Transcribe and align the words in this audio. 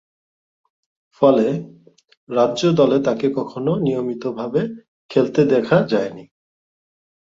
ফলে, 1.21 1.47
রাজ্য 2.29 2.61
দলে 2.71 2.97
তাকে 2.99 3.27
কখনো 3.35 3.71
নিয়মিতভাবে 3.77 4.61
খেলতে 5.09 5.41
দেখা 5.45 5.77
যায়নি। 5.87 6.25